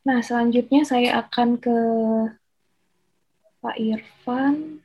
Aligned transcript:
Nah, 0.00 0.24
selanjutnya 0.24 0.80
saya 0.88 1.20
akan 1.20 1.60
ke 1.60 1.76
Pak 3.60 3.76
Irfan. 3.76 4.80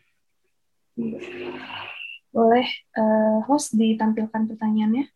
Boleh 2.35 2.67
uh, 2.99 3.39
host 3.47 3.79
ditampilkan 3.79 4.43
pertanyaannya? 4.51 5.07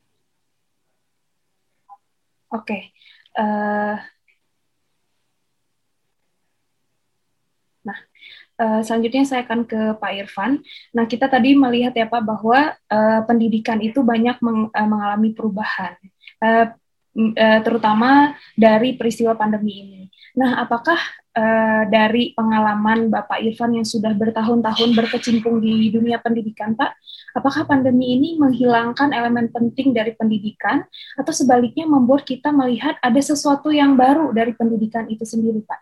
Oke. 2.56 2.64
Okay. 2.64 2.82
Uh, 3.36 4.00
nah, 7.84 8.00
uh, 8.64 8.80
selanjutnya 8.80 9.28
saya 9.28 9.44
akan 9.44 9.68
ke 9.68 10.00
Pak 10.00 10.12
Irfan. 10.16 10.64
Nah, 10.96 11.04
kita 11.12 11.28
tadi 11.28 11.60
melihat 11.60 11.92
ya 11.92 12.08
Pak 12.08 12.24
bahwa 12.24 12.72
uh, 12.88 13.20
pendidikan 13.28 13.84
itu 13.84 14.00
banyak 14.00 14.40
meng, 14.40 14.72
uh, 14.72 14.88
mengalami 14.88 15.36
perubahan. 15.36 16.00
Uh, 16.40 16.72
terutama 17.66 18.34
dari 18.56 18.96
peristiwa 18.96 19.36
pandemi 19.36 19.74
ini. 19.84 20.02
Nah, 20.40 20.62
apakah 20.64 21.00
uh, 21.36 21.84
dari 21.90 22.32
pengalaman 22.38 23.10
Bapak 23.10 23.42
Irfan 23.42 23.76
yang 23.76 23.88
sudah 23.88 24.14
bertahun-tahun 24.16 24.96
berkecimpung 24.96 25.60
di 25.60 25.90
dunia 25.92 26.22
pendidikan, 26.22 26.78
Pak, 26.78 26.96
apakah 27.36 27.66
pandemi 27.66 28.16
ini 28.16 28.40
menghilangkan 28.40 29.12
elemen 29.12 29.50
penting 29.50 29.92
dari 29.92 30.14
pendidikan 30.16 30.86
atau 31.18 31.34
sebaliknya 31.34 31.86
membuat 31.90 32.24
kita 32.24 32.54
melihat 32.54 32.96
ada 33.02 33.22
sesuatu 33.22 33.74
yang 33.74 33.98
baru 33.98 34.32
dari 34.32 34.54
pendidikan 34.54 35.10
itu 35.10 35.26
sendiri, 35.26 35.60
Pak? 35.66 35.80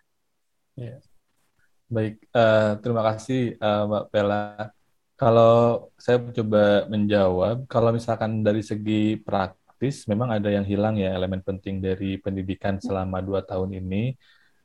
Ya. 0.77 0.97
Baik, 1.87 2.19
uh, 2.35 2.75
terima 2.83 2.99
kasih 3.13 3.55
uh, 3.63 3.87
Mbak 3.87 4.05
Pela. 4.11 4.43
Kalau 5.17 5.87
saya 5.97 6.21
coba 6.21 6.85
menjawab, 6.91 7.65
kalau 7.65 7.89
misalkan 7.89 8.45
dari 8.45 8.61
segi 8.61 9.17
praktis, 9.77 10.09
memang 10.09 10.33
ada 10.33 10.49
yang 10.49 10.65
hilang 10.65 10.97
ya 10.97 11.13
elemen 11.13 11.45
penting 11.45 11.77
dari 11.77 12.17
pendidikan 12.17 12.81
selama 12.81 13.21
dua 13.21 13.45
tahun 13.45 13.77
ini 13.77 14.17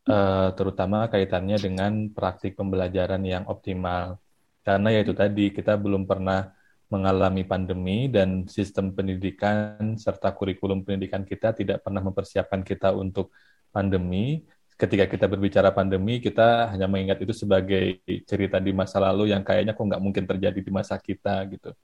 uh, 0.09 0.57
terutama 0.57 1.05
kaitannya 1.13 1.61
dengan 1.61 2.09
praktik 2.09 2.57
pembelajaran 2.57 3.21
yang 3.21 3.45
optimal. 3.45 4.17
Karena 4.65 4.89
ya 4.89 5.05
itu 5.05 5.13
tadi 5.13 5.53
kita 5.53 5.77
belum 5.77 6.09
pernah 6.09 6.49
mengalami 6.89 7.45
pandemi 7.45 8.09
dan 8.09 8.49
sistem 8.49 8.97
pendidikan 8.97 10.01
serta 10.01 10.33
kurikulum 10.33 10.81
pendidikan 10.81 11.29
kita 11.29 11.53
tidak 11.53 11.85
pernah 11.85 12.01
mempersiapkan 12.01 12.65
kita 12.65 12.97
untuk 12.97 13.37
pandemi. 13.69 14.49
Ketika 14.81 15.05
kita 15.05 15.29
berbicara 15.29 15.77
pandemi, 15.77 16.25
kita 16.25 16.73
hanya 16.73 16.89
mengingat 16.89 17.21
itu 17.21 17.37
sebagai 17.37 18.01
cerita 18.25 18.57
di 18.57 18.73
masa 18.73 18.97
lalu 18.97 19.29
yang 19.29 19.45
kayaknya 19.45 19.77
kok 19.77 19.85
nggak 19.85 20.01
mungkin 20.01 20.25
terjadi 20.25 20.57
di 20.57 20.73
masa 20.73 20.97
kita 20.97 21.45
gitu. 21.53 21.77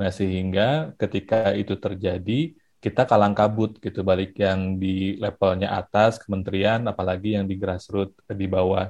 Nah 0.00 0.08
sehingga 0.08 0.96
ketika 0.96 1.52
itu 1.52 1.76
terjadi, 1.76 2.56
kita 2.80 3.04
kalang 3.04 3.36
kabut 3.36 3.76
gitu 3.84 4.00
balik 4.00 4.32
yang 4.40 4.80
di 4.80 5.20
levelnya 5.20 5.76
atas 5.76 6.16
kementerian 6.16 6.80
apalagi 6.88 7.36
yang 7.36 7.44
di 7.44 7.60
grassroots 7.60 8.16
di 8.32 8.48
bawah. 8.48 8.88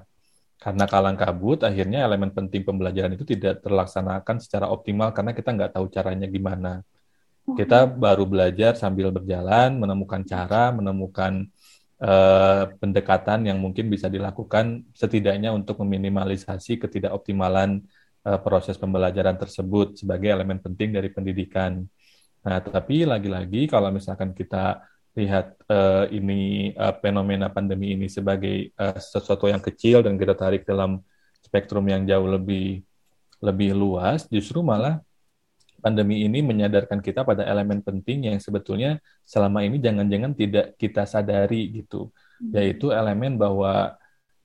Karena 0.62 0.86
kalang 0.86 1.18
kabut 1.18 1.66
akhirnya 1.66 2.06
elemen 2.06 2.30
penting 2.30 2.62
pembelajaran 2.62 3.18
itu 3.18 3.26
tidak 3.26 3.58
terlaksanakan 3.66 4.38
secara 4.38 4.70
optimal 4.70 5.10
karena 5.10 5.34
kita 5.34 5.50
nggak 5.50 5.72
tahu 5.74 5.90
caranya 5.90 6.30
gimana. 6.30 6.86
Kita 7.50 7.90
baru 7.90 8.30
belajar 8.30 8.78
sambil 8.78 9.10
berjalan 9.10 9.74
menemukan 9.74 10.22
cara 10.22 10.70
menemukan 10.70 11.50
uh, 11.98 12.70
pendekatan 12.78 13.50
yang 13.50 13.58
mungkin 13.58 13.90
bisa 13.90 14.06
dilakukan 14.06 14.86
setidaknya 14.94 15.50
untuk 15.50 15.82
meminimalisasi 15.82 16.78
ketidakoptimalan 16.78 17.82
uh, 18.26 18.40
proses 18.40 18.76
pembelajaran 18.76 19.36
tersebut 19.36 20.00
sebagai 20.00 20.32
elemen 20.32 20.60
penting 20.60 20.92
dari 20.96 21.08
pendidikan 21.12 21.84
Nah, 22.40 22.58
tapi 22.64 23.04
lagi-lagi 23.04 23.68
kalau 23.68 23.92
misalkan 23.92 24.32
kita 24.32 24.80
lihat 25.12 25.58
uh, 25.68 26.08
ini 26.08 26.72
uh, 26.72 26.94
fenomena 27.02 27.52
pandemi 27.52 27.92
ini 27.92 28.08
sebagai 28.08 28.72
uh, 28.80 28.96
sesuatu 28.96 29.50
yang 29.50 29.60
kecil 29.60 30.00
dan 30.00 30.16
kita 30.16 30.32
tarik 30.32 30.64
dalam 30.64 31.04
spektrum 31.44 31.84
yang 31.90 32.06
jauh 32.08 32.24
lebih 32.30 32.80
lebih 33.40 33.76
luas, 33.76 34.24
justru 34.28 34.64
malah 34.64 35.00
pandemi 35.80 36.24
ini 36.24 36.44
menyadarkan 36.44 37.00
kita 37.00 37.24
pada 37.24 37.44
elemen 37.44 37.80
penting 37.80 38.28
yang 38.28 38.36
sebetulnya 38.36 39.00
selama 39.24 39.64
ini 39.64 39.80
jangan-jangan 39.80 40.32
tidak 40.36 40.66
kita 40.76 41.04
sadari 41.08 41.72
gitu, 41.72 42.08
hmm. 42.40 42.52
yaitu 42.56 42.92
elemen 42.92 43.36
bahwa 43.36 43.96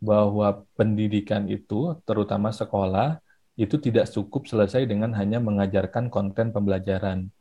bahwa 0.04 0.68
pendidikan 0.76 1.48
itu 1.48 1.96
terutama 2.04 2.52
sekolah 2.52 3.24
itu 3.56 3.80
tidak 3.80 4.12
cukup 4.12 4.48
selesai 4.48 4.84
dengan 4.84 5.16
hanya 5.16 5.40
mengajarkan 5.40 6.12
konten 6.12 6.52
pembelajaran 6.52 7.32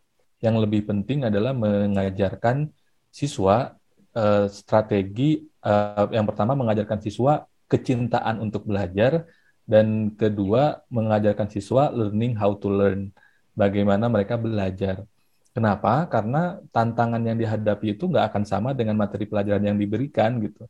yang 0.45 0.61
lebih 0.61 0.85
penting 0.85 1.25
adalah 1.25 1.57
mengajarkan 1.57 2.69
siswa 3.09 3.75
uh, 4.13 4.47
strategi 4.51 5.41
uh, 5.65 6.07
yang 6.13 6.29
pertama 6.29 6.53
mengajarkan 6.53 7.01
siswa 7.01 7.49
kecintaan 7.65 8.45
untuk 8.45 8.69
belajar 8.69 9.25
dan 9.65 10.13
kedua 10.13 10.85
mengajarkan 10.93 11.49
siswa 11.49 11.89
learning 11.89 12.37
how 12.37 12.53
to 12.53 12.69
learn 12.69 13.09
bagaimana 13.57 14.11
mereka 14.13 14.37
belajar. 14.37 15.09
Kenapa? 15.55 16.05
Karena 16.11 16.59
tantangan 16.75 17.23
yang 17.23 17.39
dihadapi 17.39 17.95
itu 17.95 18.11
nggak 18.11 18.35
akan 18.35 18.43
sama 18.45 18.71
dengan 18.75 18.99
materi 18.99 19.25
pelajaran 19.25 19.65
yang 19.65 19.79
diberikan 19.79 20.43
gitu. 20.43 20.67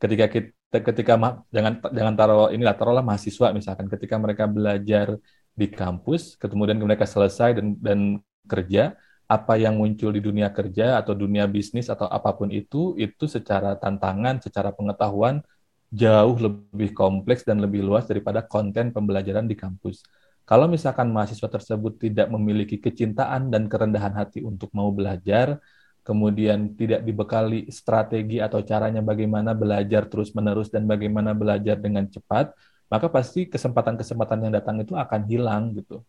Ketika 0.00 0.30
kita 0.30 0.59
ketika 0.70 1.18
jangan 1.50 1.82
jangan 1.90 2.14
taruh 2.14 2.48
inilah 2.54 2.74
taruhlah 2.78 3.02
mahasiswa 3.02 3.50
misalkan 3.50 3.90
ketika 3.90 4.14
mereka 4.22 4.46
belajar 4.46 5.18
di 5.50 5.66
kampus, 5.66 6.38
kemudian 6.38 6.78
mereka 6.78 7.04
selesai 7.04 7.58
dan 7.58 7.74
dan 7.82 7.98
kerja, 8.46 8.94
apa 9.26 9.54
yang 9.58 9.78
muncul 9.78 10.10
di 10.14 10.22
dunia 10.22 10.50
kerja 10.54 10.98
atau 11.02 11.14
dunia 11.14 11.46
bisnis 11.50 11.90
atau 11.90 12.06
apa 12.06 12.34
pun 12.38 12.48
itu 12.54 12.94
itu 12.98 13.26
secara 13.26 13.74
tantangan, 13.78 14.42
secara 14.42 14.70
pengetahuan 14.70 15.42
jauh 15.90 16.38
lebih 16.38 16.94
kompleks 16.94 17.42
dan 17.42 17.58
lebih 17.58 17.82
luas 17.82 18.06
daripada 18.06 18.46
konten 18.46 18.94
pembelajaran 18.94 19.46
di 19.50 19.58
kampus. 19.58 20.06
Kalau 20.46 20.66
misalkan 20.66 21.10
mahasiswa 21.14 21.46
tersebut 21.46 21.98
tidak 21.98 22.26
memiliki 22.30 22.78
kecintaan 22.82 23.54
dan 23.54 23.70
kerendahan 23.70 24.14
hati 24.18 24.42
untuk 24.42 24.70
mau 24.74 24.90
belajar, 24.90 25.58
kemudian 26.00 26.72
tidak 26.74 27.04
dibekali 27.04 27.68
strategi 27.68 28.40
atau 28.40 28.64
caranya 28.64 29.04
bagaimana 29.04 29.52
belajar 29.52 30.08
terus-menerus 30.08 30.72
dan 30.72 30.88
bagaimana 30.88 31.36
belajar 31.36 31.76
dengan 31.76 32.08
cepat, 32.08 32.52
maka 32.90 33.06
pasti 33.06 33.46
kesempatan-kesempatan 33.46 34.48
yang 34.48 34.52
datang 34.56 34.80
itu 34.82 34.96
akan 34.96 35.20
hilang 35.28 35.76
gitu. 35.76 36.02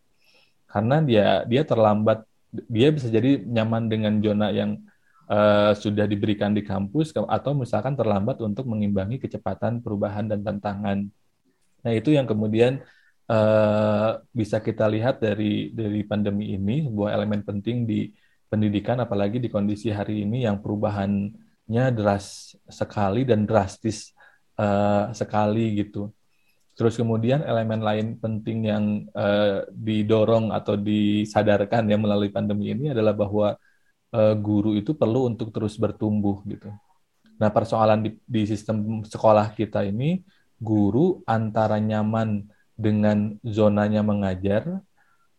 Karena 0.66 1.04
dia 1.04 1.44
dia 1.44 1.62
terlambat 1.62 2.24
dia 2.68 2.88
bisa 2.92 3.08
jadi 3.08 3.40
nyaman 3.44 3.88
dengan 3.88 4.20
zona 4.20 4.48
yang 4.52 4.80
uh, 5.28 5.72
sudah 5.76 6.04
diberikan 6.04 6.52
di 6.52 6.64
kampus 6.64 7.12
atau 7.16 7.52
misalkan 7.56 7.96
terlambat 7.96 8.40
untuk 8.44 8.68
mengimbangi 8.68 9.20
kecepatan 9.20 9.80
perubahan 9.80 10.28
dan 10.28 10.44
tantangan. 10.44 11.08
Nah 11.82 11.92
itu 11.92 12.12
yang 12.12 12.28
kemudian 12.28 12.80
uh, 13.28 14.20
bisa 14.32 14.60
kita 14.60 14.88
lihat 14.88 15.20
dari 15.22 15.72
dari 15.72 16.02
pandemi 16.04 16.56
ini 16.56 16.88
sebuah 16.88 17.10
elemen 17.16 17.40
penting 17.44 17.88
di 17.88 18.12
pendidikan 18.52 19.00
apalagi 19.00 19.40
di 19.40 19.48
kondisi 19.48 19.88
hari 19.88 20.28
ini 20.28 20.44
yang 20.44 20.60
perubahannya 20.60 21.86
deras 21.96 22.52
sekali 22.68 23.24
dan 23.24 23.48
drastis 23.48 24.12
uh, 24.60 25.08
sekali 25.16 25.80
gitu. 25.80 26.12
Terus 26.76 27.00
kemudian 27.00 27.40
elemen 27.40 27.80
lain 27.80 28.20
penting 28.20 28.68
yang 28.68 28.84
uh, 29.16 29.64
didorong 29.72 30.52
atau 30.52 30.76
disadarkan 30.76 31.88
ya 31.88 31.96
melalui 31.96 32.28
pandemi 32.28 32.76
ini 32.76 32.92
adalah 32.92 33.16
bahwa 33.16 33.56
uh, 34.12 34.34
guru 34.36 34.76
itu 34.76 34.92
perlu 34.92 35.32
untuk 35.32 35.48
terus 35.48 35.80
bertumbuh 35.80 36.44
gitu. 36.44 36.68
Nah 37.40 37.48
persoalan 37.48 38.04
di, 38.04 38.10
di 38.28 38.44
sistem 38.44 39.00
sekolah 39.00 39.56
kita 39.56 39.80
ini 39.88 40.20
guru 40.60 41.24
antara 41.24 41.80
nyaman 41.80 42.44
dengan 42.76 43.36
zonanya 43.44 44.04
mengajar 44.04 44.84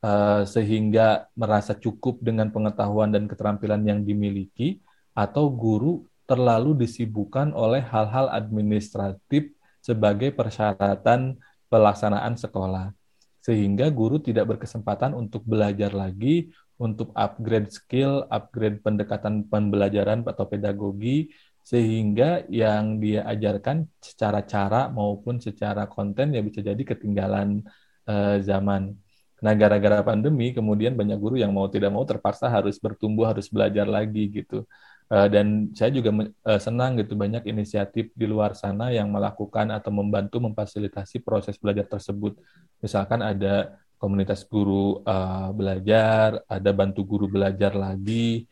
uh, 0.04 0.44
sehingga 0.44 1.32
merasa 1.34 1.74
cukup 1.74 2.20
dengan 2.20 2.52
pengetahuan 2.52 3.10
dan 3.10 3.26
keterampilan 3.26 3.82
yang 3.88 4.04
dimiliki 4.04 4.84
atau 5.16 5.48
guru 5.48 6.04
terlalu 6.28 6.86
disibukkan 6.86 7.56
oleh 7.56 7.80
hal-hal 7.84 8.28
administratif 8.32 9.52
sebagai 9.80 10.32
persyaratan 10.36 11.40
pelaksanaan 11.68 12.36
sekolah. 12.40 12.96
Sehingga 13.44 13.92
guru 13.92 14.24
tidak 14.24 14.56
berkesempatan 14.56 15.12
untuk 15.12 15.44
belajar 15.44 15.92
lagi, 15.92 16.48
untuk 16.80 17.12
upgrade 17.12 17.68
skill, 17.68 18.24
upgrade 18.32 18.80
pendekatan 18.80 19.44
pembelajaran 19.52 20.24
atau 20.24 20.48
pedagogi, 20.48 21.28
sehingga 21.64 22.48
yang 22.48 23.04
dia 23.04 23.28
ajarkan 23.28 23.88
secara 24.00 24.44
cara 24.48 24.88
maupun 24.88 25.40
secara 25.44 25.88
konten 25.88 26.36
ya 26.36 26.40
bisa 26.40 26.64
jadi 26.64 26.80
ketinggalan 26.80 27.64
uh, 28.08 28.40
zaman. 28.40 29.03
Nah, 29.44 29.54
gara-gara 29.60 30.00
pandemi, 30.08 30.56
kemudian 30.56 30.96
banyak 30.96 31.20
guru 31.20 31.36
yang 31.36 31.52
mau 31.52 31.68
tidak 31.68 31.92
mau 31.92 32.08
terpaksa 32.08 32.48
harus 32.48 32.80
bertumbuh, 32.80 33.28
harus 33.28 33.52
belajar 33.52 33.84
lagi 33.84 34.32
gitu. 34.32 34.64
Uh, 35.12 35.28
dan 35.28 35.68
saya 35.76 35.92
juga 35.92 36.16
uh, 36.48 36.62
senang 36.64 36.96
gitu 36.96 37.14
banyak 37.20 37.44
inisiatif 37.52 38.16
di 38.16 38.24
luar 38.24 38.56
sana 38.56 38.88
yang 38.96 39.12
melakukan 39.12 39.68
atau 39.76 39.92
membantu 39.92 40.40
memfasilitasi 40.40 41.20
proses 41.28 41.60
belajar 41.60 41.84
tersebut. 41.92 42.40
Misalkan 42.80 43.20
ada 43.20 43.76
komunitas 44.00 44.48
guru 44.48 45.04
uh, 45.04 45.52
belajar, 45.52 46.40
ada 46.48 46.72
bantu 46.72 47.04
guru 47.04 47.28
belajar 47.28 47.76
lagi, 47.76 48.48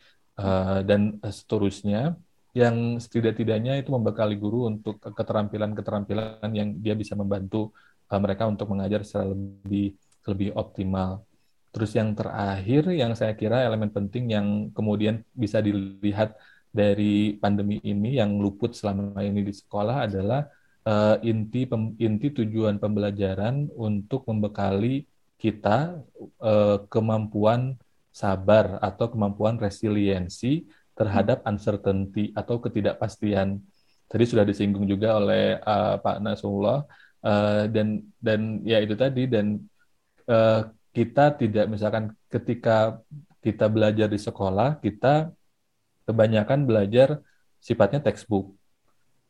dan 0.89 1.21
seterusnya. 1.21 2.17
yang 2.51 2.99
setidak-tidaknya 2.99 3.79
itu 3.79 3.95
membekali 3.95 4.35
guru 4.35 4.67
untuk 4.67 4.99
keterampilan-keterampilan 4.99 6.51
yang 6.51 6.75
dia 6.83 6.99
bisa 6.99 7.15
membantu 7.15 7.71
mereka 8.11 8.43
untuk 8.43 8.67
mengajar 8.67 9.07
secara 9.07 9.31
lebih 9.31 9.95
lebih 10.27 10.53
optimal. 10.53 11.25
Terus 11.71 11.95
yang 11.95 12.11
terakhir 12.11 12.83
yang 12.91 13.15
saya 13.15 13.31
kira 13.31 13.63
elemen 13.63 13.89
penting 13.89 14.35
yang 14.35 14.47
kemudian 14.75 15.23
bisa 15.31 15.63
dilihat 15.63 16.35
dari 16.71 17.39
pandemi 17.39 17.79
ini 17.83 18.19
yang 18.19 18.39
luput 18.39 18.75
selama 18.75 19.19
ini 19.23 19.43
di 19.43 19.53
sekolah 19.55 20.07
adalah 20.07 20.47
uh, 20.87 21.15
inti 21.23 21.67
pem, 21.67 21.95
inti 21.99 22.31
tujuan 22.31 22.79
pembelajaran 22.79 23.71
untuk 23.75 24.27
membekali 24.27 25.07
kita 25.39 25.99
uh, 26.43 26.77
kemampuan 26.87 27.75
sabar 28.11 28.79
atau 28.83 29.07
kemampuan 29.07 29.55
resiliensi 29.55 30.67
terhadap 30.91 31.41
uncertainty 31.47 32.35
atau 32.35 32.59
ketidakpastian. 32.59 33.63
Tadi 34.11 34.23
sudah 34.27 34.43
disinggung 34.43 34.83
juga 34.83 35.15
oleh 35.15 35.55
uh, 35.55 35.95
Pak 36.03 36.19
Nasrullah 36.19 36.83
uh, 37.23 37.63
dan 37.71 38.03
dan 38.19 38.59
ya 38.67 38.83
itu 38.83 38.93
tadi 38.99 39.23
dan 39.25 39.70
uh, 40.31 40.71
kita 40.95 41.35
tidak 41.35 41.67
misalkan 41.67 42.15
ketika 42.31 43.03
kita 43.43 43.67
belajar 43.67 44.07
di 44.07 44.15
sekolah 44.15 44.79
kita 44.79 45.35
kebanyakan 46.07 46.63
belajar 46.63 47.19
sifatnya 47.59 47.99
textbook. 47.99 48.55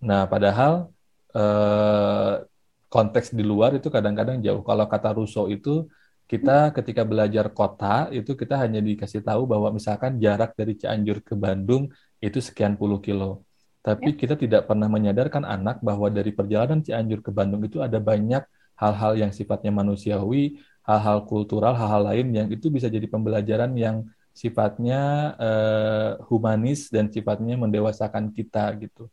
Nah, 0.02 0.30
padahal 0.30 0.90
uh, 1.34 2.42
konteks 2.90 3.34
di 3.34 3.44
luar 3.46 3.78
itu 3.78 3.90
kadang-kadang 3.90 4.42
jauh. 4.42 4.62
Kalau 4.62 4.86
kata 4.86 5.10
Russo 5.14 5.50
itu 5.52 5.90
kita 6.32 6.72
ketika 6.72 7.04
belajar 7.04 7.52
kota 7.52 8.08
itu 8.10 8.40
kita 8.40 8.56
hanya 8.56 8.80
dikasih 8.80 9.20
tahu 9.20 9.44
bahwa 9.44 9.68
misalkan 9.76 10.16
jarak 10.16 10.56
dari 10.56 10.80
Cianjur 10.80 11.20
ke 11.20 11.36
Bandung 11.36 11.92
itu 12.24 12.40
sekian 12.40 12.80
puluh 12.80 13.04
kilo. 13.04 13.44
Tapi 13.84 14.14
ya. 14.14 14.18
kita 14.18 14.36
tidak 14.40 14.70
pernah 14.70 14.88
menyadarkan 14.88 15.44
anak 15.44 15.84
bahwa 15.84 16.08
dari 16.08 16.32
perjalanan 16.32 16.80
Cianjur 16.80 17.20
ke 17.20 17.36
Bandung 17.36 17.62
itu 17.68 17.84
ada 17.84 18.00
banyak 18.00 18.48
hal-hal 18.80 19.14
yang 19.20 19.32
sifatnya 19.36 19.70
manusiawi, 19.70 20.58
hal-hal 20.88 21.26
kultural, 21.30 21.74
hal-hal 21.78 22.04
lain 22.10 22.28
yang 22.34 22.48
itu 22.50 22.68
bisa 22.74 22.88
jadi 22.90 23.06
pembelajaran 23.06 23.72
yang 23.78 24.08
sifatnya 24.32 25.34
uh, 25.38 26.12
humanis 26.32 26.88
dan 26.88 27.12
sifatnya 27.12 27.60
mendewasakan 27.60 28.32
kita 28.32 28.74
gitu. 28.80 29.12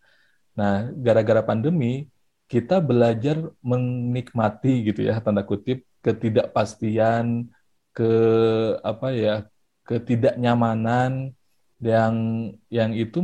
Nah, 0.55 0.91
gara-gara 0.95 1.43
pandemi 1.43 2.09
kita 2.49 2.81
belajar 2.81 3.37
menikmati 3.61 4.89
gitu 4.89 5.05
ya 5.05 5.21
tanda 5.21 5.45
kutip 5.45 5.85
ketidakpastian, 6.01 7.51
ke 7.93 8.13
apa 8.81 9.09
ya, 9.13 9.35
ketidaknyamanan 9.83 11.35
yang 11.79 12.15
yang 12.71 12.91
itu 12.95 13.19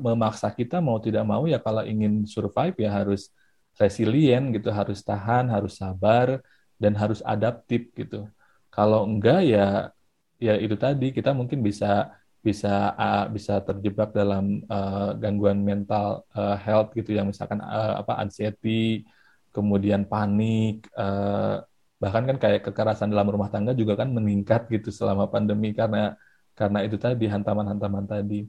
memaksa 0.00 0.48
kita 0.52 0.80
mau 0.80 0.96
tidak 1.00 1.24
mau 1.24 1.44
ya 1.44 1.60
kalau 1.60 1.84
ingin 1.84 2.24
survive 2.24 2.76
ya 2.80 2.90
harus 2.92 3.32
resilient 3.80 4.52
gitu, 4.56 4.68
harus 4.72 5.00
tahan, 5.00 5.48
harus 5.48 5.80
sabar 5.80 6.40
dan 6.82 6.92
harus 6.94 7.20
adaptif 7.26 7.90
gitu. 7.98 8.26
Kalau 8.70 9.04
enggak 9.08 9.40
ya 9.44 9.90
ya 10.38 10.54
itu 10.54 10.78
tadi 10.78 11.10
kita 11.10 11.34
mungkin 11.34 11.60
bisa 11.66 12.14
bisa 12.38 12.94
uh, 12.94 13.26
bisa 13.34 13.58
terjebak 13.66 14.14
dalam 14.14 14.62
uh, 14.70 15.12
gangguan 15.18 15.58
mental 15.60 16.22
uh, 16.32 16.56
health 16.56 16.94
gitu 16.94 17.10
yang 17.18 17.26
misalkan 17.28 17.58
uh, 17.58 17.98
apa 18.00 18.22
anxiety, 18.22 19.02
kemudian 19.50 20.06
panik, 20.06 20.86
uh, 20.94 21.60
bahkan 21.98 22.24
kan 22.30 22.36
kayak 22.38 22.62
kekerasan 22.70 23.10
dalam 23.10 23.26
rumah 23.26 23.50
tangga 23.50 23.74
juga 23.74 23.98
kan 23.98 24.08
meningkat 24.14 24.70
gitu 24.70 24.94
selama 24.94 25.26
pandemi 25.26 25.74
karena 25.74 26.14
karena 26.54 26.78
itu 26.86 26.96
tadi 26.98 27.26
hantaman-hantaman 27.26 28.06
tadi. 28.06 28.46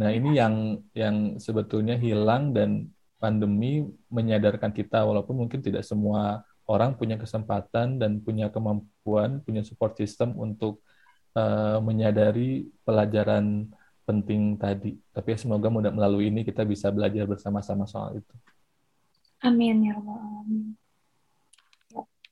Nah 0.00 0.08
ini 0.12 0.36
yang 0.36 0.54
yang 0.92 1.16
sebetulnya 1.40 1.96
hilang 1.96 2.52
dan 2.56 2.92
pandemi 3.20 3.84
menyadarkan 4.08 4.72
kita 4.72 5.04
walaupun 5.04 5.44
mungkin 5.44 5.60
tidak 5.60 5.84
semua 5.84 6.44
orang 6.70 6.94
punya 6.94 7.18
kesempatan 7.18 7.98
dan 7.98 8.22
punya 8.22 8.46
kemampuan 8.46 9.42
punya 9.42 9.66
support 9.66 9.98
system 9.98 10.38
untuk 10.38 10.78
uh, 11.34 11.82
menyadari 11.82 12.70
pelajaran 12.86 13.66
penting 14.06 14.54
tadi. 14.54 14.94
Tapi 15.10 15.34
ya 15.34 15.38
semoga 15.38 15.66
mudah 15.66 15.90
melalui 15.90 16.30
ini 16.30 16.46
kita 16.46 16.62
bisa 16.62 16.94
belajar 16.94 17.26
bersama-sama 17.26 17.90
soal 17.90 18.22
itu. 18.22 18.34
Amin 19.42 19.90
ya 19.90 19.98
Allah. 19.98 20.46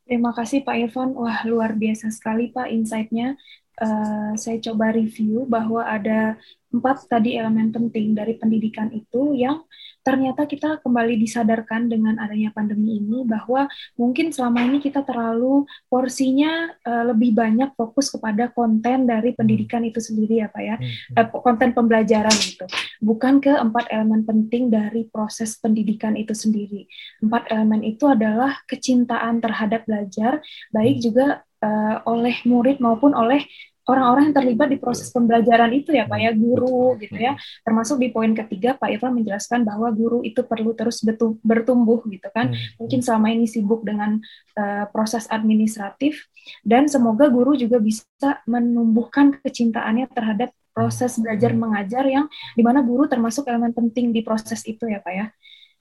Terima 0.09 0.33
kasih 0.33 0.65
Pak 0.65 0.77
Irfan. 0.89 1.13
Wah, 1.19 1.45
luar 1.45 1.77
biasa 1.77 2.09
sekali 2.09 2.49
Pak 2.49 2.73
insight-nya. 2.73 3.37
Uh, 3.79 4.35
saya 4.35 4.59
coba 4.59 4.91
review 4.91 5.47
bahwa 5.47 5.87
ada 5.87 6.35
empat 6.75 7.07
tadi 7.07 7.39
elemen 7.39 7.71
penting 7.71 8.13
dari 8.13 8.35
pendidikan 8.35 8.91
itu 8.91 9.39
yang 9.39 9.63
ternyata 10.09 10.49
kita 10.49 10.81
kembali 10.81 11.21
disadarkan 11.21 11.93
dengan 11.93 12.17
adanya 12.17 12.49
pandemi 12.51 12.97
ini 12.97 13.29
bahwa 13.29 13.69
mungkin 13.95 14.33
selama 14.33 14.65
ini 14.65 14.81
kita 14.81 15.05
terlalu 15.05 15.69
porsinya 15.93 16.73
uh, 16.81 17.13
lebih 17.13 17.37
banyak 17.37 17.77
fokus 17.77 18.09
kepada 18.09 18.49
konten 18.53 19.05
dari 19.05 19.37
pendidikan 19.37 19.85
itu 19.85 20.01
sendiri 20.01 20.41
ya 20.41 20.49
Pak 20.49 20.63
ya, 20.65 20.77
hmm. 20.81 21.13
uh, 21.19 21.29
konten 21.45 21.77
pembelajaran 21.77 22.33
itu, 22.33 22.65
bukan 23.05 23.41
ke 23.45 23.53
empat 23.53 23.93
elemen 23.93 24.25
penting 24.25 24.73
dari 24.73 25.05
proses 25.13 25.61
pendidikan 25.61 26.17
itu 26.17 26.33
sendiri. 26.33 26.89
Empat 27.21 27.53
elemen 27.53 27.85
itu 27.85 28.09
adalah 28.09 28.65
kecintaan 28.65 29.45
terhadap 29.45 29.85
belajar, 29.85 30.41
baik 30.73 30.99
hmm. 30.99 31.05
juga 31.05 31.27
uh, 31.63 31.97
oleh 32.07 32.37
murid 32.45 32.79
maupun 32.79 33.15
oleh 33.15 33.45
orang-orang 33.89 34.31
yang 34.31 34.37
terlibat 34.37 34.69
di 34.69 34.77
proses 34.77 35.09
pembelajaran 35.09 35.73
itu 35.73 35.97
ya 35.97 36.05
Pak 36.05 36.21
ya 36.21 36.33
guru 36.37 36.95
gitu 37.01 37.17
ya. 37.17 37.35
Termasuk 37.65 37.97
di 37.97 38.13
poin 38.13 38.31
ketiga 38.37 38.77
Pak 38.77 38.93
Irfan 38.93 39.17
menjelaskan 39.17 39.65
bahwa 39.65 39.89
guru 39.91 40.21
itu 40.21 40.45
perlu 40.45 40.77
terus 40.77 41.01
bertumbuh 41.41 42.05
gitu 42.07 42.29
kan. 42.31 42.53
Hmm. 42.53 42.77
mungkin 42.77 43.01
selama 43.01 43.33
ini 43.33 43.49
sibuk 43.49 43.83
dengan 43.83 44.21
uh, 44.61 44.85
proses 44.93 45.25
administratif 45.33 46.29
dan 46.63 46.87
semoga 46.87 47.33
guru 47.33 47.57
juga 47.57 47.81
bisa 47.81 48.45
menumbuhkan 48.45 49.41
kecintaannya 49.41 50.07
terhadap 50.13 50.53
proses 50.77 51.17
belajar 51.19 51.57
hmm. 51.57 51.59
mengajar 51.59 52.05
yang 52.07 52.27
di 52.55 52.63
mana 52.63 52.85
guru 52.85 53.09
termasuk 53.09 53.49
elemen 53.49 53.73
penting 53.73 54.13
di 54.13 54.21
proses 54.21 54.63
itu 54.69 54.85
ya 54.87 55.01
Pak 55.01 55.15
ya 55.17 55.27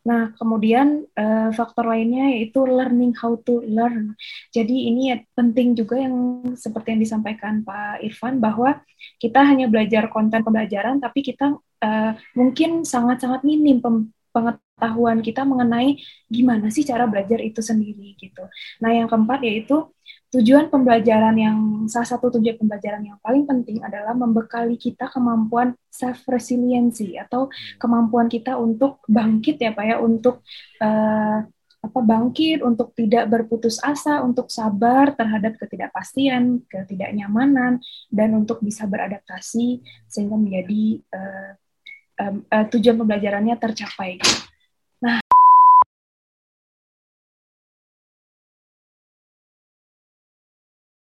Nah, 0.08 0.32
kemudian 0.40 1.04
uh, 1.20 1.52
faktor 1.52 1.92
lainnya 1.92 2.32
yaitu 2.32 2.64
learning 2.64 3.12
how 3.20 3.36
to 3.44 3.60
learn. 3.68 4.16
Jadi 4.56 4.88
ini 4.88 5.12
penting 5.36 5.76
juga 5.76 6.00
yang 6.00 6.16
seperti 6.56 6.96
yang 6.96 7.02
disampaikan 7.04 7.68
Pak 7.68 8.00
Irfan 8.08 8.40
bahwa 8.40 8.80
kita 9.20 9.44
hanya 9.44 9.68
belajar 9.68 10.08
konten 10.08 10.48
pembelajaran, 10.48 11.04
tapi 11.04 11.28
kita 11.28 11.60
uh, 11.60 12.12
mungkin 12.40 12.88
sangat-sangat 12.88 13.44
minim 13.44 13.84
pengetahuan 14.32 14.67
kita 15.26 15.42
mengenai 15.42 15.98
gimana 16.30 16.70
sih 16.70 16.86
cara 16.86 17.10
belajar 17.10 17.42
itu 17.42 17.60
sendiri 17.66 18.14
gitu. 18.22 18.46
Nah, 18.82 18.94
yang 18.94 19.10
keempat 19.10 19.42
yaitu 19.42 19.90
tujuan 20.28 20.68
pembelajaran 20.68 21.36
yang 21.40 21.58
salah 21.88 22.06
satu 22.06 22.38
tujuan 22.38 22.60
pembelajaran 22.60 23.02
yang 23.02 23.18
paling 23.24 23.48
penting 23.48 23.80
adalah 23.80 24.12
membekali 24.12 24.76
kita 24.76 25.08
kemampuan 25.08 25.74
self 25.88 26.22
resiliency 26.28 27.16
atau 27.16 27.48
hmm. 27.48 27.80
kemampuan 27.80 28.28
kita 28.28 28.60
untuk 28.60 29.02
bangkit 29.08 29.58
ya 29.58 29.72
Pak 29.72 29.86
ya 29.88 29.98
untuk 30.04 30.44
uh, 30.84 31.48
apa 31.78 32.00
bangkit 32.04 32.66
untuk 32.66 32.92
tidak 32.98 33.32
berputus 33.32 33.80
asa 33.80 34.20
untuk 34.20 34.52
sabar 34.52 35.16
terhadap 35.16 35.56
ketidakpastian 35.56 36.68
ketidaknyamanan 36.68 37.80
dan 38.12 38.30
untuk 38.36 38.60
bisa 38.60 38.84
beradaptasi 38.84 39.80
sehingga 40.12 40.36
menjadi 40.36 40.84
uh, 41.16 41.52
um, 42.20 42.36
uh, 42.52 42.66
tujuan 42.68 43.00
pembelajarannya 43.00 43.56
tercapai 43.56 44.20
gitu. 44.20 44.57